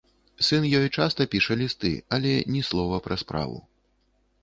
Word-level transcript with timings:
Сын 0.45 0.63
ёй 0.79 0.87
часта 1.03 1.27
піша 1.35 1.59
лісты, 1.61 1.93
але 2.19 2.35
ні 2.57 2.65
слова 2.71 3.03
пра 3.09 3.23
справу. 3.27 3.65